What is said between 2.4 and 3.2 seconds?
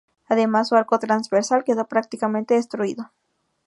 destruido.